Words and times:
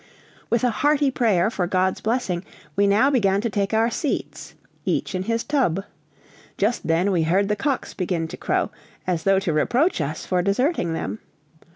With 0.49 0.63
a 0.63 0.71
hearty 0.71 1.11
prayer 1.11 1.51
for 1.51 1.67
God's 1.67 2.01
blessing, 2.01 2.43
we 2.75 2.87
now 2.87 3.11
began 3.11 3.39
to 3.41 3.51
take 3.51 3.71
our 3.71 3.91
seats, 3.91 4.55
each 4.83 5.13
in 5.13 5.21
his 5.21 5.43
tub. 5.43 5.85
Just 6.57 6.87
then 6.87 7.11
we 7.11 7.21
heard 7.21 7.49
the 7.49 7.55
cocks 7.55 7.93
begin 7.93 8.27
to 8.29 8.35
crow, 8.35 8.71
as 9.05 9.21
though 9.25 9.37
to 9.37 9.53
reproach 9.53 10.01
us 10.01 10.25
for 10.25 10.41
deserting 10.41 10.93
them. 10.93 11.19